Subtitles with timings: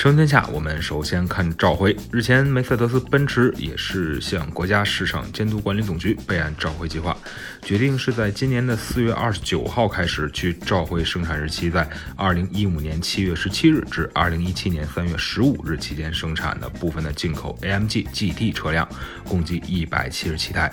[0.00, 1.94] 车天下，我们首先看召回。
[2.10, 7.14] 日前，梅赛德斯奔驰也是向国家市场监督管理总局备案召回计划，
[7.60, 11.86] 决定是在今年的四月二十九号开始，去召回生产日期在
[12.16, 18.88] 二零一五年七月十七日至二零一七年三月十五日期间生产的部分的进口 AMG GT 车辆，
[19.28, 20.72] 共计一百七十七台。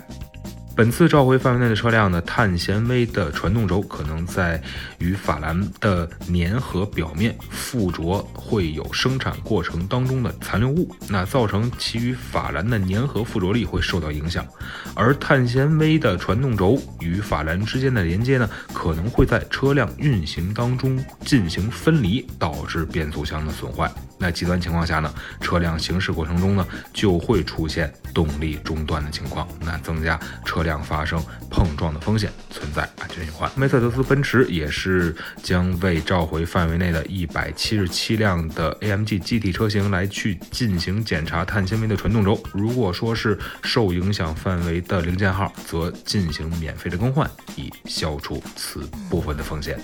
[0.78, 4.62] 本次召回范围内的车辆呢，碳纤维的传动轴可能在
[5.00, 14.46] 与法兰的粘合表面附着，会有生产过程当中的残留物，那造成其与法兰的粘合附着力会受到影响。
[14.94, 23.92] 而碳纤维的传动轴与法兰之间的连接呢，可能会在车辆运行当中进行分离，导致变速箱的损坏。
[24.20, 33.50] 那极端情况下呢，车辆行驶过程中呢，就会出现动力中断的情况，那增加车辆发生碰撞的风险，存在安全隐患。
[33.56, 48.80] 梅赛德斯奔驰也是将为召回范围内的一百七十七辆的 AMG GT 车型来去进行检查碳纤维的传动轴，如果说是受影响范围的零件号，则进行免费的更换，以消除此
[49.10, 49.80] 部分的风险。